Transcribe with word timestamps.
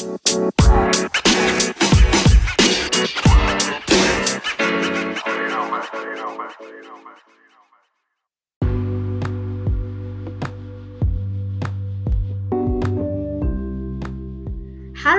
Hallo 0.00 0.08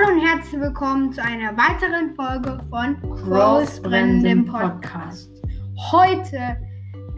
und 0.08 0.20
herzlich 0.20 0.60
willkommen 0.60 1.12
zu 1.12 1.22
einer 1.22 1.56
weiteren 1.56 2.16
Folge 2.16 2.58
von 2.68 3.00
Crows 3.22 3.80
brennendem 3.80 4.46
Podcast. 4.46 5.30
Heute 5.92 6.56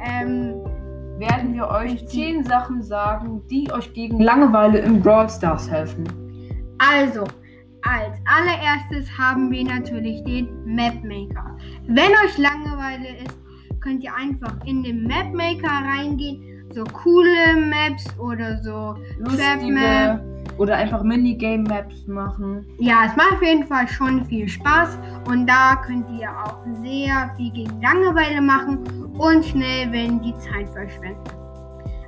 ähm, 0.05 0.63
werden 1.19 1.55
wir 1.55 1.69
euch 1.69 2.07
10 2.09 2.45
Sachen 2.45 2.83
sagen, 2.83 3.41
die 3.49 3.73
euch 3.73 3.91
gegen 3.95 4.21
Langeweile 4.21 4.81
im 4.81 5.01
Brawl 5.01 5.31
Stars 5.31 5.71
helfen. 5.71 6.05
Also, 6.77 7.25
als 7.85 8.17
allererstes 8.25 9.11
haben 9.17 9.51
wir 9.51 9.65
natürlich 9.65 10.23
den 10.25 10.49
Map 10.65 11.03
Maker. 11.05 11.57
Wenn 11.87 12.11
euch 12.25 12.39
Langeweile 12.39 13.09
ist, 13.25 13.39
könnt 13.81 14.03
ihr 14.03 14.15
einfach 14.15 14.55
in 14.65 14.83
den 14.83 15.05
Map 15.07 15.33
Maker 15.33 15.69
reingehen. 15.69 16.65
So 16.75 16.85
coole 16.85 17.57
Maps 17.57 18.07
oder 18.19 18.61
so 18.63 18.97
Trap 19.25 19.63
Map. 19.63 20.21
Lustige 20.21 20.35
oder 20.59 20.77
einfach 20.77 21.03
Minigame-Maps 21.03 22.07
machen. 22.07 22.67
Ja, 22.79 23.07
es 23.07 23.17
macht 23.17 23.33
auf 23.33 23.43
jeden 23.43 23.67
Fall 23.67 23.89
schon 23.89 24.25
viel 24.27 24.49
Spaß 24.49 24.99
und 25.29 25.47
da 25.47 25.77
könnt 25.85 26.07
ihr 26.19 26.31
auch 26.31 26.59
sehr 26.83 27.33
viel 27.37 27.51
gegen 27.53 27.81
Langeweile 27.83 28.41
machen 28.41 28.79
und 29.19 29.45
schnell, 29.45 29.91
wenn 29.93 30.21
die 30.23 30.35
Zeit 30.39 30.69
verschwenden. 30.71 31.23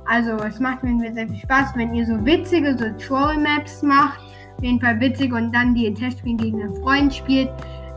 Also 0.05 0.31
es 0.37 0.59
macht 0.59 0.83
mir 0.83 1.13
sehr 1.13 1.27
viel 1.27 1.39
Spaß, 1.39 1.73
wenn 1.75 1.93
ihr 1.93 2.05
so 2.05 2.25
witzige, 2.25 2.77
so 2.77 2.85
Troll-Maps 3.05 3.81
macht. 3.83 4.21
Auf 4.57 4.63
jeden 4.63 4.79
Fall 4.79 4.99
witzig 4.99 5.31
und 5.31 5.51
dann 5.53 5.75
die 5.75 5.93
Testspiel 5.93 6.35
gegen 6.35 6.63
einen 6.63 6.75
Freund 6.77 7.13
spielt. 7.13 7.49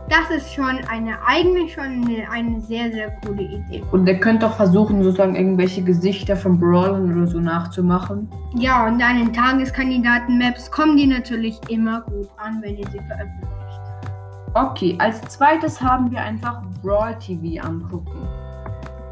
Das 0.09 0.29
ist 0.29 0.53
schon 0.53 0.77
eine 0.89 1.17
eigentlich 1.25 1.73
schon 1.73 1.85
eine, 1.85 2.29
eine 2.29 2.61
sehr, 2.61 2.91
sehr 2.91 3.11
coole 3.25 3.43
Idee. 3.43 3.81
Und 3.91 4.05
ihr 4.05 4.19
könnt 4.19 4.43
auch 4.43 4.55
versuchen, 4.57 5.01
sozusagen 5.03 5.35
irgendwelche 5.35 5.81
Gesichter 5.81 6.35
von 6.35 6.59
Brawlern 6.59 7.15
oder 7.15 7.25
so 7.25 7.39
nachzumachen. 7.39 8.29
Ja, 8.55 8.85
und 8.85 9.01
an 9.01 9.17
den 9.17 9.33
Tageskandidaten-Maps 9.33 10.69
kommen 10.69 10.97
die 10.97 11.07
natürlich 11.07 11.59
immer 11.69 12.01
gut 12.01 12.27
an, 12.37 12.61
wenn 12.61 12.77
ihr 12.77 12.87
sie 12.91 12.99
veröffentlicht. 12.99 13.51
Okay, 14.53 14.95
als 14.99 15.21
zweites 15.21 15.81
haben 15.81 16.11
wir 16.11 16.19
einfach 16.19 16.61
Brawl 16.83 17.17
TV 17.17 17.65
angucken. 17.65 18.27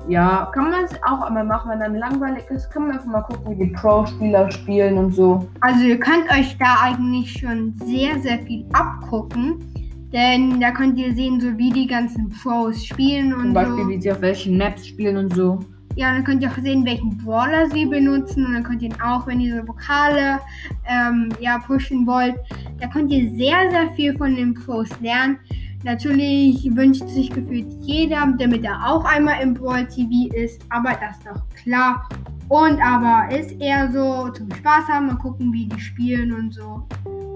Ja, 0.10 0.50
kann 0.56 0.72
man 0.72 0.86
es 0.86 0.92
auch 1.04 1.22
einmal 1.22 1.46
machen, 1.46 1.70
wenn 1.70 1.84
einem 1.84 1.96
langweilig 1.96 2.44
ist, 2.50 2.72
kann 2.72 2.88
man 2.88 2.94
einfach 2.94 3.06
mal 3.06 3.22
gucken, 3.22 3.52
wie 3.52 3.66
die 3.66 3.72
Pro-Spieler 3.72 4.50
spielen 4.52 4.98
und 4.98 5.14
so. 5.14 5.48
Also 5.62 5.84
ihr 5.84 6.00
könnt 6.00 6.32
euch 6.32 6.58
da 6.58 6.78
eigentlich 6.82 7.32
schon 7.32 7.76
sehr, 7.86 8.20
sehr 8.20 8.40
viel 8.40 8.66
abgucken. 8.74 9.64
Denn 10.12 10.60
da 10.60 10.72
könnt 10.72 10.98
ihr 10.98 11.14
sehen, 11.14 11.40
so 11.40 11.56
wie 11.60 11.70
die 11.70 11.86
ganzen 11.86 12.32
Pros 12.32 12.84
spielen 12.84 13.32
und 13.36 13.42
Zum 13.42 13.54
Beispiel, 13.54 13.84
so. 13.84 13.90
wie 13.90 14.02
sie 14.02 14.12
auf 14.12 14.22
welchen 14.22 14.58
Maps 14.58 14.88
spielen 14.88 15.18
und 15.18 15.36
so. 15.36 15.60
Ja, 15.96 16.12
dann 16.12 16.24
könnt 16.24 16.42
ihr 16.42 16.50
auch 16.50 16.58
sehen, 16.58 16.84
welchen 16.86 17.16
Brawler 17.18 17.70
sie 17.70 17.86
benutzen. 17.86 18.48
Und 18.48 18.54
dann 18.54 18.64
könnt 18.64 18.82
ihr 18.82 18.90
auch, 19.06 19.28
wenn 19.28 19.40
ihr 19.40 19.62
so 19.62 19.68
Vokale 19.68 20.40
ähm, 20.88 21.30
ja, 21.40 21.60
pushen 21.60 22.08
wollt, 22.08 22.34
da 22.80 22.88
könnt 22.88 23.12
ihr 23.12 23.30
sehr, 23.38 23.70
sehr 23.70 23.92
viel 23.96 24.18
von 24.18 24.36
den 24.36 24.56
Pros 24.56 24.90
lernen. 25.02 25.38
Natürlich 25.84 26.70
wünscht 26.76 27.08
sich 27.08 27.30
gefühlt 27.30 27.68
jeder, 27.82 28.34
damit 28.38 28.66
er 28.66 28.86
auch 28.86 29.06
einmal 29.06 29.42
im 29.42 29.54
Brawl 29.54 29.88
TV 29.88 30.34
ist. 30.36 30.62
Aber 30.70 30.92
das 30.92 31.18
ist 31.18 31.26
doch 31.26 31.42
klar. 31.64 32.10
Und 32.50 32.82
aber 32.82 33.34
ist 33.34 33.52
eher 33.62 33.92
so 33.92 34.30
zum 34.30 34.52
Spaß 34.52 34.88
haben, 34.88 35.08
mal 35.08 35.18
gucken, 35.18 35.54
wie 35.54 35.68
die 35.68 35.80
spielen 35.80 36.34
und 36.34 36.54
so. 36.54 36.84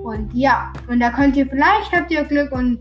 Und 0.03 0.33
ja, 0.33 0.73
und 0.89 0.99
da 0.99 1.11
könnt 1.11 1.38
ihr 1.38 1.45
vielleicht 1.45 1.91
habt 1.94 2.11
ihr 2.11 2.23
Glück 2.25 2.52
und 2.52 2.80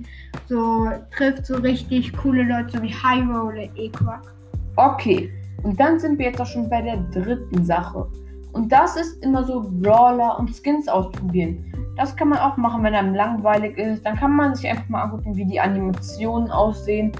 so 0.49 0.91
trifft 1.15 1.47
so 1.47 1.57
richtig 1.57 2.13
coole 2.17 2.43
Leute 2.43 2.83
wie 2.83 2.93
Hyro 2.93 3.49
oder 3.49 3.69
Equack. 3.77 4.33
Okay, 4.77 5.31
und 5.63 5.79
dann 5.79 6.01
sind 6.01 6.19
wir 6.19 6.27
jetzt 6.27 6.41
auch 6.41 6.47
schon 6.47 6.69
bei 6.69 6.83
der 6.83 6.97
dritten 7.13 7.65
Sache. 7.65 8.09
Und 8.53 8.71
das 8.71 8.97
ist 8.97 9.23
immer 9.25 9.45
so 9.45 9.63
Brawler 9.67 10.39
und 10.39 10.55
Skins 10.55 10.89
ausprobieren. 10.89 11.73
Das 11.97 12.17
kann 12.17 12.29
man 12.29 12.39
auch 12.39 12.57
machen, 12.57 12.83
wenn 12.83 12.95
einem 12.95 13.15
langweilig 13.15 13.79
ist. 13.79 14.05
Dann 14.05 14.17
kann 14.17 14.37
man 14.37 14.55
sich 14.55 14.69
einfach 14.69 14.89
mal 14.89 15.03
angucken, 15.03 15.37
wie 15.37 15.45
die 15.45 15.61
Animationen 15.61 16.51
aussehen. 16.51 17.13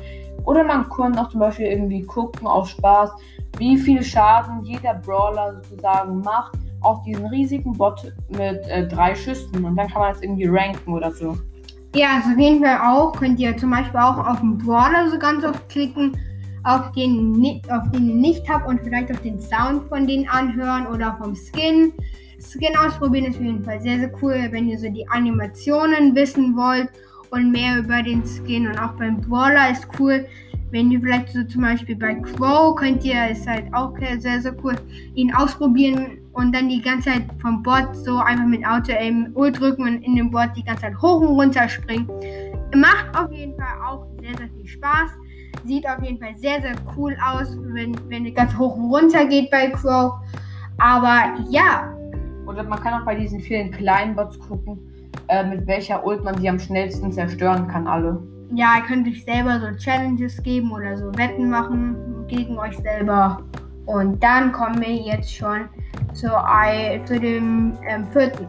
Oder 0.45 0.65
man 0.65 0.89
kann 0.89 1.17
auch 1.19 1.29
zum 1.29 1.41
Beispiel 1.41 1.67
irgendwie 1.67 2.03
gucken 2.03 2.47
aus 2.47 2.71
Spaß, 2.71 3.11
wie 3.59 3.77
viel 3.77 4.03
Schaden 4.03 4.65
jeder 4.65 4.95
Brawler 4.95 5.63
sozusagen 5.63 6.21
macht 6.21 6.59
auf 6.81 7.03
diesen 7.05 7.27
riesigen 7.27 7.73
Bot 7.73 8.13
mit 8.29 8.67
äh, 8.69 8.89
drei 8.89 9.15
Schüssen. 9.15 9.65
Und 9.65 9.77
dann 9.77 9.89
kann 9.89 10.03
man 10.03 10.13
das 10.13 10.23
irgendwie 10.23 10.47
ranken 10.47 10.93
oder 10.93 11.13
so. 11.13 11.37
Ja, 11.95 12.17
also 12.17 12.31
auf 12.31 12.39
jeden 12.39 12.65
Fall 12.65 12.79
auch. 12.79 13.13
Könnt 13.13 13.39
ihr 13.39 13.57
zum 13.57 13.71
Beispiel 13.71 14.01
auch 14.01 14.19
auf 14.27 14.41
den 14.41 14.59
Brawler 14.59 15.09
so 15.11 15.19
ganz 15.19 15.45
oft 15.45 15.69
klicken, 15.69 16.17
auf 16.65 16.93
den, 16.93 17.63
auf 17.69 17.91
den 17.91 18.21
nicht 18.21 18.49
habt 18.49 18.69
und 18.69 18.81
vielleicht 18.83 19.13
auch 19.13 19.21
den 19.21 19.41
Sound 19.41 19.89
von 19.89 20.07
denen 20.07 20.29
anhören 20.29 20.87
oder 20.87 21.15
vom 21.15 21.35
Skin. 21.35 21.93
Skin 22.39 22.77
ausprobieren 22.77 23.27
ist 23.27 23.37
auf 23.37 23.43
jeden 23.43 23.65
Fall 23.65 23.81
sehr, 23.81 23.99
sehr 23.99 24.13
cool, 24.23 24.49
wenn 24.51 24.69
ihr 24.69 24.79
so 24.79 24.89
die 24.89 25.09
Animationen 25.09 26.15
wissen 26.15 26.57
wollt 26.57 26.89
und 27.31 27.51
mehr 27.51 27.79
über 27.79 28.03
den 28.03 28.23
Skin. 28.25 28.67
Und 28.67 28.79
auch 28.79 28.93
beim 28.93 29.21
Brawler 29.21 29.71
ist 29.71 29.87
cool, 29.99 30.27
wenn 30.73 30.91
ihr 30.91 31.01
vielleicht 31.01 31.29
so 31.29 31.45
zum 31.45 31.63
Beispiel 31.63 31.97
bei 31.97 32.15
Crow 32.15 32.75
könnt 32.75 33.05
ihr, 33.05 33.29
ist 33.31 33.47
halt 33.47 33.73
auch 33.75 33.93
sehr, 34.19 34.41
sehr 34.41 34.57
cool, 34.65 34.75
ihn 35.15 35.33
ausprobieren 35.35 36.19
und 36.33 36.55
dann 36.55 36.69
die 36.69 36.81
ganze 36.81 37.11
Zeit 37.11 37.25
vom 37.41 37.63
Bot 37.63 37.95
so 37.95 38.17
einfach 38.17 38.47
mit 38.47 38.67
Auto-Aim 38.67 39.35
drücken 39.35 39.83
und 39.83 40.03
in 40.03 40.17
dem 40.17 40.31
Bot 40.31 40.49
die 40.57 40.65
ganze 40.65 40.83
Zeit 40.83 40.97
hoch 41.01 41.21
und 41.21 41.29
runter 41.29 41.69
springen. 41.69 42.09
Macht 42.75 43.17
auf 43.17 43.31
jeden 43.33 43.55
Fall 43.57 43.75
auch 43.87 44.07
sehr, 44.21 44.37
sehr 44.37 44.49
viel 44.49 44.67
Spaß. 44.67 45.11
Sieht 45.65 45.87
auf 45.87 46.03
jeden 46.03 46.19
Fall 46.19 46.37
sehr, 46.37 46.61
sehr 46.63 46.75
cool 46.97 47.17
aus, 47.25 47.57
wenn, 47.61 47.95
wenn 48.09 48.27
es 48.27 48.35
ganz 48.35 48.57
hoch 48.57 48.75
und 48.77 48.91
runter 48.91 49.27
geht 49.27 49.51
bei 49.51 49.69
Crow. 49.69 50.15
Aber 50.79 51.35
ja, 51.49 51.95
Oder 52.47 52.65
man 52.65 52.81
kann 52.81 53.01
auch 53.01 53.05
bei 53.05 53.15
diesen 53.15 53.41
vielen 53.41 53.71
kleinen 53.71 54.17
Bots 54.17 54.39
gucken, 54.39 54.79
äh, 55.29 55.45
mit 55.45 55.67
welcher 55.67 56.05
Ult 56.05 56.25
man 56.25 56.37
die 56.37 56.49
am 56.49 56.59
schnellsten 56.59 57.13
zerstören 57.13 57.69
kann, 57.69 57.87
alle. 57.87 58.21
ja, 58.55 58.77
ihr 58.79 58.83
könnt 58.83 59.07
euch 59.07 59.25
selber 59.25 59.61
so 59.61 59.77
Challenges 59.79 60.43
geben 60.43 60.73
oder 60.73 60.97
so 60.97 61.07
Wetten 61.17 61.49
machen 61.51 61.97
gegen 62.29 62.59
euch 62.59 62.77
selber. 62.79 63.43
Und 63.87 64.23
dann 64.23 64.53
kommen 64.53 64.81
wir 64.81 64.95
jetzt 64.95 65.35
schon 65.35 65.69
zu, 66.13 66.29
zu 67.05 67.21
dem 67.21 67.79
ähm, 67.89 68.07
vierten. 68.13 68.49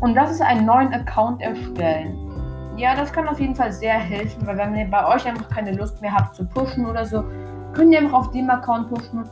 Und 0.00 0.14
das 0.14 0.32
ist 0.32 0.42
einen 0.42 0.66
neuen 0.66 0.92
Account 0.92 1.40
erstellen. 1.40 2.23
Ja, 2.76 2.96
das 2.96 3.12
kann 3.12 3.28
auf 3.28 3.38
jeden 3.38 3.54
Fall 3.54 3.72
sehr 3.72 3.94
helfen, 3.94 4.44
weil 4.46 4.56
wenn 4.56 4.74
ihr 4.74 4.90
bei 4.90 5.06
euch 5.06 5.26
einfach 5.26 5.48
keine 5.48 5.72
Lust 5.72 6.00
mehr 6.00 6.12
habt 6.12 6.34
zu 6.34 6.44
pushen 6.44 6.86
oder 6.86 7.04
so, 7.04 7.24
könnt 7.72 7.92
ihr 7.92 8.00
einfach 8.00 8.18
auf 8.18 8.30
dem 8.32 8.50
Account 8.50 8.90
pushen. 8.90 9.24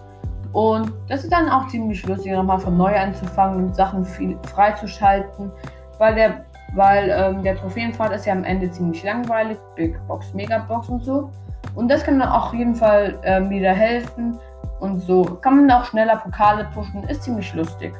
Und 0.53 0.93
das 1.09 1.25
ist 1.25 1.33
dann 1.33 1.49
auch 1.49 1.67
ziemlich 1.69 2.07
lustig, 2.07 2.33
nochmal 2.33 2.61
von 2.61 2.77
neu 2.77 2.95
anzufangen 2.95 3.65
und 3.65 3.75
Sachen 3.75 4.05
viel 4.05 4.39
freizuschalten, 4.55 5.51
weil 5.99 6.15
der, 6.15 6.45
weil 6.75 7.11
ähm, 7.11 7.43
der 7.43 7.57
Trophäenpfad 7.57 8.13
ist 8.13 8.27
ja 8.27 8.33
am 8.33 8.45
Ende 8.45 8.71
ziemlich 8.71 9.03
langweilig, 9.03 9.59
Big 9.75 9.99
Box, 10.07 10.33
Megabox 10.35 10.89
und 10.89 11.03
so. 11.03 11.31
Und 11.75 11.89
das 11.91 12.05
kann 12.05 12.19
dann 12.21 12.29
auch 12.29 12.49
auf 12.49 12.55
jeden 12.55 12.77
Fall 12.77 13.19
ähm, 13.25 13.51
wieder 13.51 13.73
helfen. 13.73 14.39
Und 14.83 14.99
so 14.99 15.23
kann 15.41 15.59
man 15.59 15.71
auch 15.71 15.85
schneller 15.85 16.17
Pokale 16.17 16.69
pushen, 16.75 17.05
ist 17.05 17.23
ziemlich 17.23 17.55
lustig. 17.55 17.93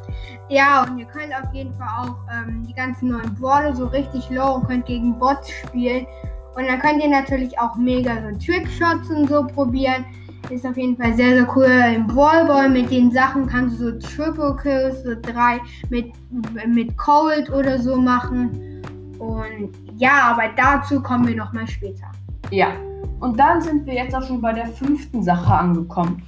Ja, 0.49 0.83
und 0.83 0.99
ihr 0.99 1.07
könnt 1.07 1.33
auf 1.33 1.55
jeden 1.55 1.73
Fall 1.75 1.87
auch 1.97 2.17
ähm, 2.29 2.65
die 2.67 2.75
ganzen 2.75 3.11
neuen 3.11 3.33
Brawler 3.37 3.73
so 3.73 3.87
richtig 3.87 4.29
low 4.31 4.55
und 4.57 4.67
könnt 4.67 4.87
gegen 4.87 5.17
Bots 5.17 5.49
spielen. 5.49 6.05
Und 6.57 6.67
dann 6.67 6.81
könnt 6.81 7.01
ihr 7.01 7.09
natürlich 7.09 7.57
auch 7.57 7.77
mega 7.77 8.15
so 8.17 8.37
Trickshots 8.37 9.09
und 9.11 9.29
so 9.29 9.47
probieren. 9.47 10.05
Ist 10.51 10.67
auf 10.67 10.77
jeden 10.77 10.97
Fall 10.97 11.15
sehr, 11.15 11.37
sehr 11.37 11.57
cool. 11.57 11.71
Im 11.95 12.09
Brawl 12.09 12.47
Ball 12.47 12.69
mit 12.69 12.91
den 12.91 13.13
Sachen 13.13 13.47
kannst 13.47 13.79
du 13.79 13.93
so 13.93 13.99
Triple 14.01 14.57
Kills, 14.61 15.05
so 15.05 15.15
drei 15.23 15.61
mit, 15.89 16.13
mit 16.67 16.99
Cold 16.99 17.49
oder 17.51 17.79
so 17.79 17.95
machen. 17.95 18.83
Und 19.21 19.71
ja, 19.99 20.33
aber 20.33 20.49
dazu 20.57 21.01
kommen 21.01 21.29
wir 21.29 21.37
nochmal 21.37 21.69
später. 21.69 22.11
Ja, 22.51 22.73
und 23.21 23.39
dann 23.39 23.61
sind 23.61 23.87
wir 23.87 23.95
jetzt 23.95 24.17
auch 24.17 24.27
schon 24.27 24.41
bei 24.41 24.53
der 24.53 24.67
fünften 24.67 25.23
Sache 25.23 25.55
angekommen. 25.55 26.25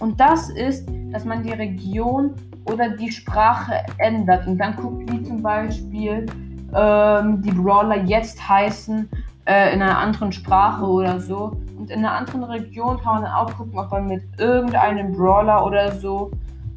Und 0.00 0.20
das 0.20 0.50
ist, 0.50 0.88
dass 1.10 1.24
man 1.24 1.42
die 1.42 1.52
Region 1.52 2.34
oder 2.64 2.90
die 2.90 3.10
Sprache 3.10 3.74
ändert 3.98 4.46
und 4.46 4.58
dann 4.58 4.76
guckt, 4.76 5.10
wie 5.10 5.22
zum 5.22 5.42
Beispiel 5.42 6.26
ähm, 6.74 7.40
die 7.42 7.52
Brawler 7.52 8.04
jetzt 8.04 8.46
heißen 8.46 9.08
äh, 9.46 9.72
in 9.74 9.80
einer 9.80 9.98
anderen 9.98 10.32
Sprache 10.32 10.84
oder 10.84 11.18
so. 11.18 11.56
Und 11.78 11.90
in 11.90 12.00
einer 12.00 12.12
anderen 12.12 12.44
Region 12.44 12.98
kann 13.00 13.14
man 13.14 13.22
dann 13.22 13.32
auch 13.32 13.54
gucken, 13.56 13.78
ob 13.78 13.90
man 13.90 14.06
mit 14.08 14.22
irgendeinem 14.38 15.12
Brawler 15.12 15.64
oder 15.64 15.92
so 15.92 16.30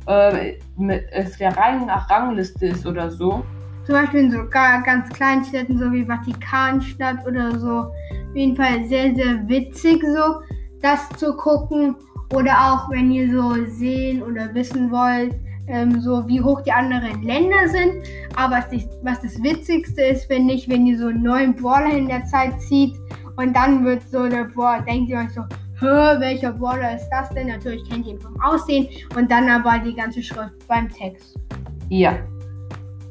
äh, 0.07 0.53
mit, 0.77 1.03
auf 1.17 1.35
der 1.37 1.57
Reihe 1.57 1.85
nach 1.85 2.09
Rangliste 2.09 2.67
ist 2.67 2.85
oder 2.85 3.09
so. 3.09 3.43
Zum 3.85 3.95
Beispiel 3.95 4.19
in 4.21 4.31
so 4.31 4.47
ga- 4.49 4.81
ganz 4.81 5.09
kleinen 5.09 5.43
Städten, 5.43 5.77
so 5.77 5.91
wie 5.91 6.05
Vatikanstadt 6.05 7.25
oder 7.25 7.57
so. 7.57 7.79
Auf 7.79 8.35
jeden 8.35 8.55
Fall 8.55 8.85
sehr, 8.85 9.15
sehr 9.15 9.47
witzig, 9.47 10.03
so 10.15 10.41
das 10.81 11.09
zu 11.17 11.35
gucken. 11.35 11.95
Oder 12.33 12.51
auch, 12.51 12.89
wenn 12.91 13.11
ihr 13.11 13.31
so 13.31 13.53
sehen 13.65 14.21
oder 14.21 14.53
wissen 14.53 14.91
wollt, 14.91 15.35
ähm, 15.67 15.99
so 16.01 16.27
wie 16.27 16.41
hoch 16.41 16.61
die 16.61 16.71
anderen 16.71 17.23
Länder 17.23 17.67
sind. 17.67 18.03
Aber 18.35 18.57
was, 18.57 18.69
die, 18.69 18.87
was 19.03 19.21
das 19.21 19.41
Witzigste 19.41 20.01
ist, 20.01 20.25
finde 20.25 20.53
ich, 20.53 20.69
wenn 20.69 20.85
ihr 20.85 20.97
so 20.97 21.07
einen 21.07 21.23
neuen 21.23 21.55
Brawler 21.55 21.91
in 21.91 22.07
der 22.07 22.25
Zeit 22.25 22.59
zieht 22.61 22.95
und 23.37 23.55
dann 23.55 23.85
wird 23.85 24.01
so 24.09 24.27
der 24.27 24.45
Brawler, 24.45 24.81
denkt 24.81 25.09
ihr 25.09 25.17
euch 25.17 25.33
so, 25.33 25.41
Hä, 25.79 26.19
welcher 26.19 26.51
Brawler 26.51 26.97
ist 26.97 27.07
das 27.09 27.29
denn? 27.29 27.47
Natürlich 27.47 27.89
kennt 27.89 28.05
ihr 28.05 28.13
ihn 28.13 28.19
vom 28.19 28.37
Aussehen 28.41 28.89
und 29.15 29.31
dann 29.31 29.47
aber 29.47 29.79
die 29.79 29.95
ganze 29.95 30.21
Schrift 30.21 30.67
beim 30.67 30.89
Text. 30.89 31.39
Ja. 31.87 32.17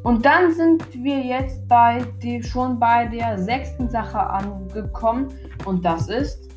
Und 0.03 0.27
dann 0.27 0.53
sind 0.53 0.85
wir 1.03 1.19
jetzt 1.19 1.67
bei 1.67 2.05
die, 2.23 2.43
schon 2.43 2.79
bei 2.79 3.07
der 3.07 3.39
sechsten 3.39 3.89
Sache 3.89 4.21
angekommen 4.21 5.29
und 5.65 5.83
das 5.83 6.09
ist 6.09 6.48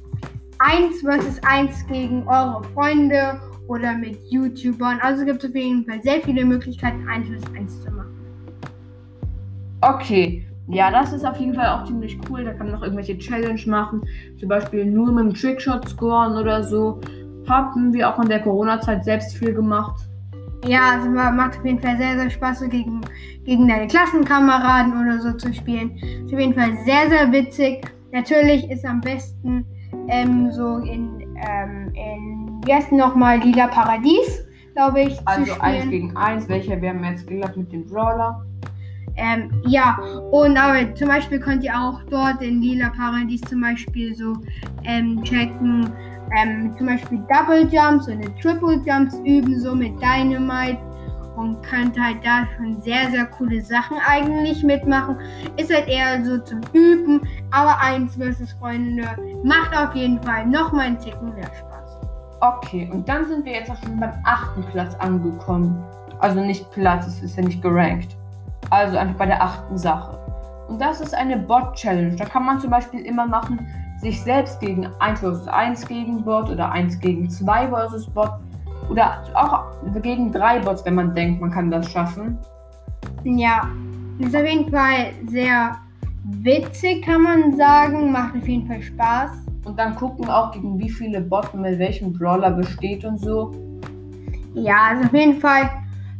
1 0.63 1.01
vs 1.01 1.41
1 1.43 1.87
gegen 1.87 2.27
eure 2.27 2.63
Freunde 2.73 3.39
oder 3.67 3.93
mit 3.93 4.19
YouTubern. 4.29 4.99
Also 5.01 5.25
gibt 5.25 5.43
es 5.43 5.49
auf 5.49 5.55
jeden 5.55 5.85
Fall 5.85 6.01
sehr 6.03 6.21
viele 6.21 6.45
Möglichkeiten, 6.45 7.07
1 7.07 7.27
vs 7.27 7.55
1 7.55 7.83
zu 7.83 7.91
machen. 7.91 8.15
Okay. 9.81 10.45
Ja, 10.67 10.91
das 10.91 11.11
ist 11.11 11.25
auf 11.25 11.37
jeden 11.37 11.53
Fall 11.53 11.67
auch 11.67 11.85
ziemlich 11.85 12.17
cool. 12.29 12.43
Da 12.43 12.53
kann 12.53 12.67
man 12.67 12.75
noch 12.75 12.83
irgendwelche 12.83 13.17
Challenge 13.17 13.59
machen. 13.65 14.03
Zum 14.39 14.47
Beispiel 14.47 14.85
nur 14.85 15.11
mit 15.11 15.25
dem 15.25 15.33
Trickshot 15.33 15.89
scoren 15.89 16.37
oder 16.37 16.63
so. 16.63 17.01
Haben 17.47 17.91
wir 17.91 18.07
auch 18.07 18.21
in 18.21 18.29
der 18.29 18.41
Corona-Zeit 18.41 19.03
selbst 19.03 19.35
viel 19.35 19.53
gemacht. 19.53 19.99
Ja, 20.65 20.91
also 20.91 21.09
macht 21.09 21.57
auf 21.57 21.65
jeden 21.65 21.79
Fall 21.79 21.97
sehr, 21.97 22.17
sehr 22.17 22.29
Spaß, 22.29 22.59
so 22.59 22.69
gegen, 22.69 23.01
gegen 23.43 23.67
deine 23.67 23.87
Klassenkameraden 23.87 24.93
oder 24.93 25.19
so 25.19 25.33
zu 25.33 25.51
spielen. 25.53 25.97
Ist 25.97 26.33
auf 26.33 26.39
jeden 26.39 26.53
Fall 26.53 26.77
sehr, 26.85 27.09
sehr 27.09 27.31
witzig. 27.31 27.81
Natürlich 28.11 28.69
ist 28.69 28.85
am 28.85 29.01
besten 29.01 29.65
ähm, 30.07 30.51
so 30.51 30.77
in, 30.77 31.21
ähm, 31.35 31.93
in 31.93 32.61
jetzt 32.67 32.91
nochmal 32.91 33.39
Lila 33.39 33.67
Paradies, 33.67 34.45
glaube 34.73 35.01
ich. 35.01 35.27
Also 35.27 35.53
1 35.59 35.89
gegen 35.89 36.15
1, 36.15 36.47
welcher 36.49 36.81
wir 36.81 36.89
haben 36.89 37.03
jetzt 37.03 37.27
geglaubt 37.27 37.57
mit 37.57 37.71
dem 37.71 37.85
Brawler. 37.85 38.45
Ähm, 39.17 39.51
ja, 39.65 39.97
und 40.31 40.57
aber 40.57 40.93
zum 40.95 41.09
Beispiel 41.09 41.39
könnt 41.39 41.63
ihr 41.63 41.75
auch 41.77 42.01
dort 42.09 42.41
in 42.41 42.61
Lila 42.61 42.89
Paradies 42.89 43.41
zum 43.41 43.61
Beispiel 43.61 44.15
so 44.15 44.37
ähm, 44.85 45.21
checken, 45.23 45.91
ähm, 46.37 46.73
zum 46.77 46.87
Beispiel 46.87 47.19
Double 47.29 47.67
Jumps 47.69 48.07
oder 48.07 48.33
Triple 48.41 48.81
Jumps 48.85 49.19
üben, 49.25 49.59
so 49.59 49.75
mit 49.75 49.93
Dynamite 50.01 50.79
und 51.41 51.63
könnt 51.63 51.99
halt 51.99 52.17
da 52.23 52.45
schon 52.55 52.79
sehr, 52.81 53.09
sehr 53.09 53.25
coole 53.25 53.61
Sachen 53.61 53.97
eigentlich 54.07 54.63
mitmachen. 54.63 55.17
Ist 55.57 55.73
halt 55.73 55.87
eher 55.87 56.23
so 56.23 56.37
zum 56.37 56.61
Üben, 56.71 57.27
aber 57.49 57.79
eins 57.81 58.15
versus 58.15 58.53
Freunde 58.53 59.03
macht 59.43 59.75
auf 59.75 59.95
jeden 59.95 60.21
Fall 60.21 60.45
nochmal 60.45 60.87
einen 60.87 60.99
Ticken 60.99 61.33
mehr 61.33 61.45
Spaß. 61.45 61.99
Okay, 62.41 62.89
und 62.91 63.09
dann 63.09 63.27
sind 63.27 63.43
wir 63.45 63.53
jetzt 63.53 63.71
auch 63.71 63.77
schon 63.83 63.99
beim 63.99 64.13
achten 64.23 64.63
Platz 64.65 64.95
angekommen. 64.95 65.83
Also 66.19 66.39
nicht 66.39 66.69
Platz, 66.71 67.07
es 67.07 67.21
ist 67.23 67.35
ja 67.35 67.43
nicht 67.43 67.61
gerankt. 67.61 68.15
Also 68.69 68.97
einfach 68.97 69.15
bei 69.15 69.25
der 69.25 69.41
achten 69.41 69.77
Sache. 69.77 70.19
Und 70.67 70.79
das 70.79 71.01
ist 71.01 71.15
eine 71.15 71.37
Bot-Challenge. 71.37 72.15
Da 72.15 72.25
kann 72.25 72.45
man 72.45 72.59
zum 72.59 72.69
Beispiel 72.69 73.01
immer 73.01 73.25
machen, 73.25 73.67
sich 73.99 74.21
selbst 74.21 74.59
gegen 74.59 74.87
1 74.99 75.19
vs 75.19 75.47
1 75.47 75.87
gegen 75.87 76.23
Bot 76.23 76.49
oder 76.49 76.71
1 76.71 76.99
gegen 76.99 77.29
2 77.29 77.67
vs 77.67 78.07
Bot 78.07 78.31
oder 78.91 79.23
auch 79.33 79.63
gegen 80.01 80.31
3 80.31 80.59
Bots, 80.59 80.85
wenn 80.85 80.95
man 80.95 81.15
denkt, 81.15 81.41
man 81.41 81.49
kann 81.49 81.71
das 81.71 81.89
schaffen. 81.89 82.37
Ja, 83.23 83.69
ist 84.19 84.35
auf 84.35 84.45
jeden 84.45 84.69
Fall 84.69 85.13
sehr 85.27 85.77
witzig, 86.23 87.03
kann 87.05 87.23
man 87.23 87.55
sagen. 87.55 88.11
Macht 88.11 88.35
auf 88.35 88.47
jeden 88.47 88.67
Fall 88.67 88.81
Spaß. 88.81 89.31
Und 89.65 89.79
dann 89.79 89.95
gucken 89.95 90.27
auch, 90.27 90.51
gegen 90.51 90.77
wie 90.77 90.89
viele 90.89 91.21
Bots 91.21 91.53
man 91.53 91.63
mit 91.63 91.79
welchem 91.79 92.13
Brawler 92.13 92.51
besteht 92.51 93.05
und 93.05 93.17
so. 93.17 93.51
Ja, 94.53 94.91
ist 94.91 95.05
auf 95.05 95.13
jeden 95.13 95.39
Fall 95.39 95.69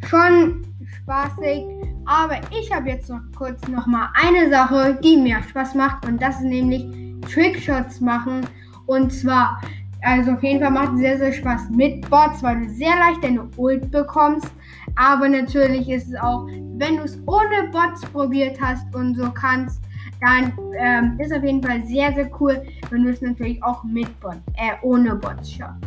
schon 0.07 0.62
spaßig. 1.01 1.65
Aber 2.06 2.35
ich 2.57 2.74
habe 2.74 2.89
jetzt 2.89 3.09
noch 3.09 3.21
kurz 3.38 3.67
noch 3.67 3.85
mal 3.85 4.09
eine 4.13 4.50
Sache, 4.50 4.97
die 5.03 5.17
mir 5.17 5.41
Spaß 5.44 5.75
macht 5.75 6.07
und 6.07 6.21
das 6.21 6.35
ist 6.35 6.45
nämlich 6.45 6.85
Trickshots 7.31 8.00
machen. 8.01 8.41
Und 8.88 9.12
zwar, 9.12 9.62
also 10.01 10.31
auf 10.31 10.44
jeden 10.44 10.62
Fall 10.62 10.71
macht 10.71 10.94
es 10.94 11.00
sehr, 11.00 11.18
sehr 11.18 11.33
Spaß 11.33 11.69
mit 11.69 12.09
Bots, 12.09 12.42
weil 12.42 12.62
du 12.62 12.69
sehr 12.69 12.95
leicht 12.95 13.24
deine 13.24 13.48
Ult 13.57 13.92
bekommst. 13.92 14.51
Aber 14.95 15.30
natürlich 15.30 15.89
ist 15.89 16.09
es 16.09 16.15
auch, 16.19 16.48
wenn 16.48 16.98
du 16.98 17.03
es 17.03 17.19
ohne 17.27 17.69
Bots 17.71 18.01
probiert 18.12 18.59
hast 18.62 18.94
und 18.95 19.15
so 19.15 19.31
kannst, 19.31 19.81
dann 20.21 20.53
ähm, 20.77 21.19
ist 21.19 21.33
auf 21.33 21.44
jeden 21.44 21.63
Fall 21.63 21.83
sehr, 21.83 22.13
sehr 22.13 22.30
cool, 22.39 22.62
wenn 22.89 23.03
du 23.03 23.09
es 23.09 23.21
natürlich 23.21 23.63
auch 23.63 23.83
mit 23.83 24.19
Bots, 24.19 24.38
äh, 24.56 24.74
ohne 24.81 25.15
Bots 25.15 25.51
schaffst. 25.51 25.83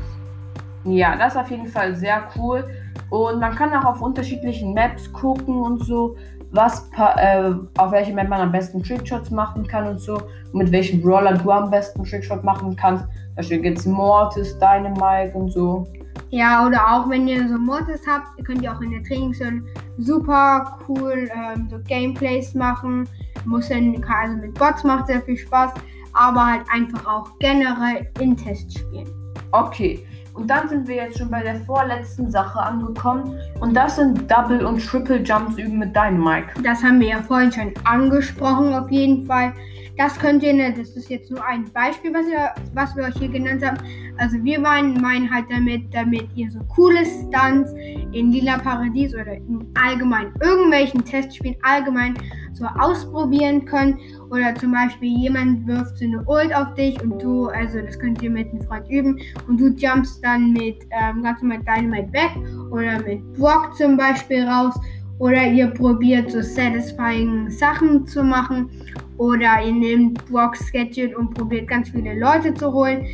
Ja, 0.84 1.16
das 1.16 1.34
ist 1.34 1.40
auf 1.40 1.50
jeden 1.50 1.66
Fall 1.66 1.94
sehr 1.94 2.28
cool. 2.36 2.64
Und 3.10 3.40
man 3.40 3.54
kann 3.54 3.72
auch 3.74 3.84
auf 3.84 4.00
unterschiedlichen 4.00 4.74
Maps 4.74 5.12
gucken 5.12 5.56
und 5.56 5.84
so, 5.84 6.16
was 6.54 6.88
äh, 6.96 7.50
auf 7.78 7.92
welche 7.92 8.12
Map 8.12 8.28
man 8.28 8.40
am 8.40 8.52
besten 8.52 8.82
Trickshots 8.82 9.30
machen 9.30 9.66
kann 9.66 9.86
und 9.86 9.98
so. 9.98 10.14
Und 10.52 10.54
mit 10.54 10.72
welchem 10.72 11.02
Brawler 11.02 11.36
du 11.36 11.50
am 11.50 11.70
besten 11.70 12.04
Trickshot 12.04 12.44
machen 12.44 12.76
kannst. 12.76 13.04
Da 13.36 13.42
steht 13.42 13.64
jetzt 13.64 13.86
Mortis, 13.86 14.56
Dynamite 14.58 15.32
und 15.34 15.50
so. 15.50 15.86
Ja, 16.30 16.66
oder 16.66 16.80
auch 16.88 17.10
wenn 17.10 17.26
ihr 17.26 17.48
so 17.48 17.58
Mortis 17.58 18.00
habt, 18.08 18.44
könnt 18.44 18.62
ihr 18.62 18.72
auch 18.72 18.80
in 18.80 18.90
der 18.90 19.02
Trainingszone 19.02 19.62
super 19.98 20.78
cool 20.88 21.28
ähm, 21.34 21.68
so 21.70 21.78
Gameplays 21.86 22.54
machen. 22.54 23.08
Muss 23.44 23.68
dann, 23.68 24.02
also 24.04 24.36
mit 24.36 24.54
Bots 24.54 24.84
macht 24.84 25.08
sehr 25.08 25.22
viel 25.22 25.36
Spaß, 25.36 25.72
aber 26.12 26.46
halt 26.46 26.62
einfach 26.72 27.04
auch 27.06 27.38
generell 27.40 28.08
in 28.20 28.36
Test 28.36 28.78
spielen. 28.78 29.23
Okay. 29.54 30.04
Und 30.34 30.48
dann 30.50 30.68
sind 30.68 30.88
wir 30.88 30.96
jetzt 30.96 31.18
schon 31.18 31.30
bei 31.30 31.40
der 31.40 31.54
vorletzten 31.60 32.28
Sache 32.28 32.58
angekommen. 32.58 33.38
Und 33.60 33.74
das 33.74 33.94
sind 33.94 34.28
Double- 34.28 34.66
und 34.66 34.84
Triple-Jumps 34.84 35.58
üben 35.58 35.78
mit 35.78 35.94
Dynamite. 35.94 36.48
Das 36.64 36.82
haben 36.82 36.98
wir 36.98 37.08
ja 37.08 37.22
vorhin 37.22 37.52
schon 37.52 37.72
angesprochen, 37.84 38.74
auf 38.74 38.90
jeden 38.90 39.26
Fall. 39.26 39.52
Das 39.96 40.18
könnt 40.18 40.42
ihr, 40.42 40.52
ne, 40.52 40.74
das 40.76 40.90
ist 40.90 41.08
jetzt 41.08 41.30
nur 41.30 41.44
ein 41.44 41.64
Beispiel, 41.72 42.12
was, 42.12 42.26
ihr, 42.26 42.50
was 42.72 42.96
wir 42.96 43.04
euch 43.04 43.14
hier 43.14 43.28
genannt 43.28 43.64
haben. 43.64 43.78
Also 44.18 44.42
wir 44.42 44.58
meinen, 44.58 45.00
meinen 45.00 45.32
halt 45.32 45.46
damit, 45.50 45.92
damit 45.92 46.28
ihr 46.34 46.50
so 46.50 46.60
coole 46.74 47.04
Stunts 47.04 47.72
in 48.12 48.32
Lila 48.32 48.58
Paradies 48.58 49.14
oder 49.14 49.34
in 49.34 49.64
allgemein 49.74 50.32
irgendwelchen 50.40 51.04
Testspielen 51.04 51.56
allgemein 51.62 52.14
so 52.52 52.64
ausprobieren 52.64 53.64
könnt. 53.64 53.98
Oder 54.30 54.54
zum 54.56 54.72
Beispiel 54.72 55.16
jemand 55.16 55.66
wirft 55.66 55.96
so 55.98 56.04
eine 56.04 56.24
Ult 56.26 56.54
auf 56.54 56.74
dich 56.74 57.00
und 57.02 57.22
du, 57.22 57.46
also 57.48 57.80
das 57.80 57.98
könnt 57.98 58.20
ihr 58.22 58.30
mit 58.30 58.50
einem 58.50 58.62
Freund 58.62 58.88
üben 58.88 59.20
und 59.46 59.60
du 59.60 59.68
jumpst 59.68 60.24
dann 60.24 60.52
mit 60.52 60.78
ähm, 60.90 61.22
ganz 61.22 61.40
normal 61.40 61.60
Dynamite 61.60 62.12
weg 62.12 62.30
oder 62.70 63.00
mit 63.02 63.32
Brock 63.34 63.76
zum 63.76 63.96
Beispiel 63.96 64.44
raus. 64.44 64.74
Oder 65.20 65.46
ihr 65.46 65.68
probiert 65.68 66.30
so 66.30 66.42
satisfying 66.42 67.48
Sachen 67.48 68.04
zu 68.04 68.24
machen. 68.24 68.68
Oder 69.16 69.62
ihr 69.64 69.72
nehmt 69.72 70.24
Brock's 70.26 70.72
Gadget 70.72 71.14
und 71.14 71.34
probiert 71.34 71.68
ganz 71.68 71.90
viele 71.90 72.18
Leute 72.18 72.52
zu 72.54 72.72
holen. 72.72 73.06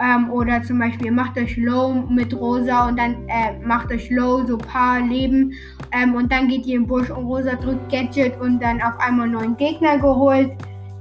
Ähm, 0.00 0.30
oder 0.30 0.62
zum 0.62 0.78
Beispiel 0.78 1.10
macht 1.10 1.36
euch 1.36 1.56
Low 1.56 1.92
mit 2.08 2.32
Rosa 2.32 2.88
und 2.88 2.98
dann 2.98 3.28
äh, 3.28 3.58
macht 3.64 3.90
euch 3.90 4.10
Low 4.10 4.46
so 4.46 4.56
paar 4.56 5.00
Leben 5.00 5.52
ähm, 5.92 6.14
und 6.14 6.30
dann 6.30 6.46
geht 6.46 6.66
ihr 6.66 6.76
im 6.76 6.86
Busch 6.86 7.10
und 7.10 7.24
Rosa 7.24 7.56
drückt 7.56 7.90
Gadget 7.90 8.40
und 8.40 8.62
dann 8.62 8.80
auf 8.80 8.98
einmal 9.00 9.28
neuen 9.28 9.56
Gegner 9.56 9.98
geholt. 9.98 10.52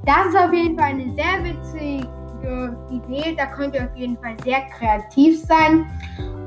Das 0.06 0.28
ist 0.28 0.38
auf 0.38 0.52
jeden 0.52 0.80
Fall 0.80 0.92
eine 0.92 1.14
sehr 1.14 1.44
witzige 1.44 2.78
Idee. 2.90 3.36
Da 3.38 3.46
könnt 3.48 3.76
ihr 3.76 3.84
auf 3.84 3.96
jeden 3.96 4.18
Fall 4.18 4.36
sehr 4.44 4.62
kreativ 4.78 5.42
sein. 5.42 5.86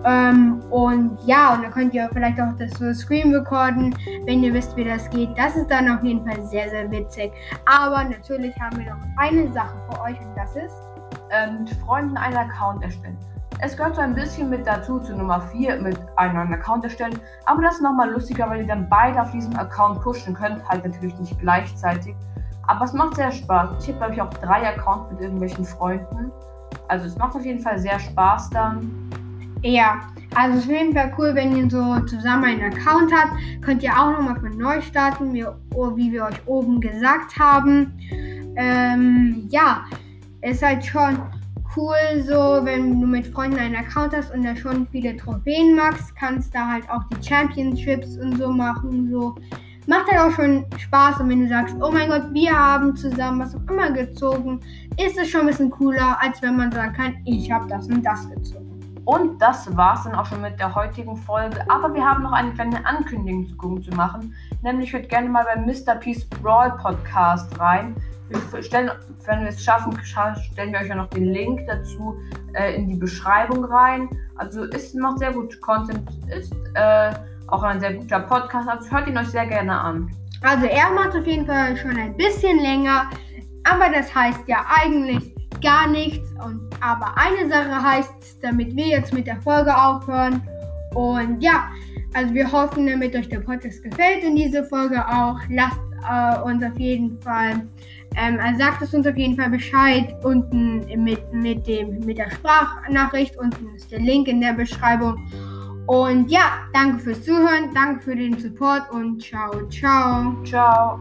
Ähm, 0.05 0.61
und 0.71 1.19
ja, 1.27 1.55
und 1.55 1.63
dann 1.63 1.71
könnt 1.71 1.95
ihr 1.95 2.09
vielleicht 2.13 2.41
auch 2.41 2.53
das 2.59 2.73
so 2.79 2.93
Screen 2.95 3.35
recorden, 3.35 3.95
wenn 4.25 4.43
ihr 4.43 4.55
wisst, 4.55 4.77
wie 4.77 4.85
das 4.85 5.09
geht. 5.11 5.37
Das 5.37 5.57
ist 5.57 5.71
dann 5.71 5.91
auf 5.91 6.03
jeden 6.03 6.25
Fall 6.27 6.43
sehr, 6.47 6.71
sehr 6.71 6.91
witzig. 6.91 7.33
Aber 7.67 8.05
natürlich 8.05 8.59
haben 8.61 8.79
wir 8.79 8.87
noch 8.87 9.03
eine 9.17 9.53
Sache 9.53 9.77
für 9.91 10.01
euch 10.03 10.19
und 10.21 10.35
das 10.37 10.57
ist 10.57 10.75
ähm, 11.31 11.61
mit 11.61 11.71
Freunden 11.85 12.17
einen 12.17 12.37
Account 12.37 12.83
erstellen. 12.83 13.19
Es 13.63 13.77
gehört 13.77 13.97
so 13.97 14.01
ein 14.01 14.15
bisschen 14.15 14.49
mit 14.49 14.67
dazu, 14.67 15.01
zu 15.01 15.15
Nummer 15.15 15.43
4, 15.53 15.83
mit 15.83 15.99
einem 16.17 16.51
Account 16.55 16.85
erstellen. 16.85 17.19
Aber 17.45 17.61
das 17.61 17.75
ist 17.75 17.83
nochmal 17.83 18.11
lustiger, 18.11 18.49
weil 18.49 18.63
ihr 18.63 18.67
dann 18.67 18.89
beide 18.89 19.21
auf 19.21 19.31
diesem 19.33 19.55
Account 19.57 20.01
pushen 20.01 20.33
könnt. 20.33 20.67
Halt 20.67 20.83
natürlich 20.87 21.19
nicht 21.19 21.39
gleichzeitig. 21.39 22.15
Aber 22.69 22.87
es 22.87 22.95
macht 22.95 23.17
sehr 23.17 23.31
Spaß. 23.31 23.71
Ich 23.81 23.89
habe, 23.89 23.99
glaube 23.99 24.15
ich, 24.15 24.23
auch 24.23 24.31
drei 24.31 24.67
Accounts 24.67 25.11
mit 25.13 25.21
irgendwelchen 25.21 25.65
Freunden. 25.67 26.33
Also 26.89 27.07
es 27.07 27.19
macht 27.19 27.35
auf 27.37 27.45
jeden 27.45 27.61
Fall 27.61 27.79
sehr 27.79 27.99
Spaß 27.99 28.49
dann. 28.51 29.10
Ja, 29.63 30.01
also 30.35 30.59
es 30.59 30.65
auf 30.65 30.71
jeden 30.71 30.95
Fall 30.95 31.13
cool, 31.19 31.35
wenn 31.35 31.57
ihr 31.57 31.69
so 31.69 32.01
zusammen 32.07 32.45
einen 32.45 32.73
Account 32.73 33.13
habt. 33.13 33.33
Könnt 33.63 33.83
ihr 33.83 33.93
auch 33.93 34.13
nochmal 34.13 34.39
von 34.41 34.57
neu 34.57 34.81
starten, 34.81 35.35
wie, 35.35 35.45
wie 35.45 36.13
wir 36.13 36.25
euch 36.25 36.47
oben 36.47 36.81
gesagt 36.81 37.39
haben. 37.39 37.93
Ähm, 38.57 39.49
ja, 39.51 39.85
ist 40.43 40.63
halt 40.63 40.85
schon 40.85 41.19
cool 41.77 42.23
so, 42.27 42.61
wenn 42.65 43.01
du 43.01 43.07
mit 43.07 43.27
Freunden 43.27 43.59
einen 43.59 43.77
Account 43.77 44.15
hast 44.15 44.33
und 44.35 44.45
da 44.45 44.57
schon 44.57 44.87
viele 44.91 45.17
Trophäen 45.17 45.77
machst, 45.77 46.17
kannst 46.17 46.55
da 46.55 46.67
halt 46.67 46.89
auch 46.91 47.03
die 47.13 47.23
Championships 47.27 48.17
und 48.17 48.39
so 48.39 48.51
machen. 48.51 49.11
So 49.11 49.35
macht 49.87 50.11
halt 50.11 50.21
auch 50.21 50.35
schon 50.35 50.65
Spaß 50.79 51.21
und 51.21 51.29
wenn 51.29 51.43
du 51.43 51.49
sagst, 51.49 51.77
oh 51.81 51.91
mein 51.91 52.09
Gott, 52.09 52.33
wir 52.33 52.57
haben 52.57 52.97
zusammen 52.97 53.41
was 53.41 53.55
auch 53.55 53.71
immer 53.71 53.91
gezogen, 53.91 54.61
ist 54.97 55.19
es 55.19 55.29
schon 55.29 55.43
ein 55.43 55.47
bisschen 55.49 55.71
cooler, 55.71 56.17
als 56.21 56.41
wenn 56.43 56.57
man 56.57 56.73
sagen 56.73 56.93
kann, 56.93 57.17
ich 57.25 57.51
habe 57.51 57.69
das 57.69 57.87
und 57.89 58.03
das 58.03 58.29
gezogen. 58.31 58.60
Und 59.11 59.43
das 59.43 59.77
war's 59.77 60.05
dann 60.05 60.15
auch 60.15 60.25
schon 60.27 60.41
mit 60.41 60.61
der 60.61 60.73
heutigen 60.73 61.17
Folge. 61.17 61.65
Aber 61.69 61.93
wir 61.93 62.09
haben 62.09 62.23
noch 62.23 62.31
eine 62.31 62.53
kleine 62.53 62.87
Ankündigung 62.87 63.83
zu 63.83 63.91
machen. 63.91 64.33
Nämlich, 64.63 64.87
ich 64.87 64.93
würde 64.93 65.09
gerne 65.09 65.29
mal 65.29 65.45
beim 65.53 65.67
Mr. 65.67 65.97
Peace 65.97 66.25
Brawl 66.25 66.71
Podcast 66.81 67.59
rein. 67.59 67.97
Wir 68.29 68.63
stellen, 68.63 68.89
wenn 69.27 69.41
wir 69.41 69.49
es 69.49 69.65
schaffen, 69.65 69.99
stellen 70.05 70.73
wir 70.73 70.79
euch 70.79 70.87
ja 70.87 70.95
noch 70.95 71.09
den 71.09 71.25
Link 71.25 71.63
dazu 71.67 72.21
äh, 72.53 72.77
in 72.77 72.87
die 72.87 72.95
Beschreibung 72.95 73.65
rein. 73.65 74.09
Also 74.37 74.63
ist 74.63 74.95
noch 74.95 75.17
sehr 75.17 75.33
gut 75.33 75.61
Content, 75.61 76.09
ist 76.29 76.55
äh, 76.75 77.11
auch 77.49 77.65
ein 77.65 77.81
sehr 77.81 77.95
guter 77.95 78.21
Podcast. 78.21 78.69
Also 78.69 78.93
hört 78.93 79.09
ihn 79.09 79.19
euch 79.19 79.27
sehr 79.27 79.47
gerne 79.47 79.77
an. 79.77 80.09
Also 80.43 80.67
er 80.67 80.89
macht 80.93 81.17
auf 81.17 81.27
jeden 81.27 81.47
Fall 81.47 81.77
schon 81.77 81.97
ein 81.97 82.17
bisschen 82.17 82.61
länger, 82.61 83.11
aber 83.65 83.91
das 83.93 84.15
heißt 84.15 84.47
ja 84.47 84.65
eigentlich 84.69 85.35
gar 85.61 85.89
nichts. 85.89 86.31
Und 86.45 86.61
aber 86.81 87.15
eine 87.17 87.49
Sache 87.49 87.83
heißt, 87.83 88.39
damit 88.43 88.75
wir 88.77 88.87
jetzt 88.87 89.13
mit 89.13 89.27
der 89.27 89.41
Folge 89.41 89.77
aufhören. 89.77 90.43
Und 90.95 91.41
ja, 91.43 91.69
also 92.15 92.35
wir 92.35 92.51
hoffen, 92.51 92.87
damit 92.87 93.15
euch 93.15 93.29
der 93.29 93.41
Podcast 93.41 93.83
gefällt 93.83 94.25
in 94.25 94.37
dieser 94.37 94.65
Folge 94.65 95.07
auch. 95.07 95.39
Lasst 95.49 95.79
äh, 96.09 96.41
uns 96.41 96.63
auf 96.65 96.79
jeden 96.79 97.17
Fall, 97.19 97.67
ähm, 98.17 98.39
also 98.41 98.59
sagt 98.59 98.83
es 98.83 98.95
uns 98.95 99.07
auf 99.07 99.17
jeden 99.17 99.37
Fall 99.37 99.51
Bescheid 99.51 100.17
unten 100.25 100.85
mit, 101.03 101.33
mit, 101.33 101.67
dem, 101.67 102.01
mit 102.01 102.19
der 102.19 102.31
Sprachnachricht. 102.31 103.37
Unten 103.37 103.75
ist 103.77 103.91
der 103.93 104.01
Link 104.01 104.29
in 104.29 104.41
der 104.41 104.55
Beschreibung. 104.55 105.17
Und 105.87 106.31
ja, 106.31 106.61
danke 106.73 107.01
fürs 107.01 107.25
Zuhören, 107.25 107.75
danke 107.75 108.03
für 108.03 108.17
den 108.17 108.39
Support 108.39 108.91
und 108.93 109.21
ciao, 109.21 109.67
ciao. 109.69 110.37
Ciao. 110.45 111.01